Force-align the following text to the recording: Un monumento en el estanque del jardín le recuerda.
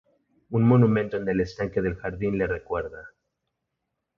Un 0.49 0.63
monumento 0.63 1.17
en 1.17 1.29
el 1.29 1.41
estanque 1.41 1.79
del 1.79 1.93
jardín 1.95 2.35
le 2.35 2.47
recuerda. 2.47 3.11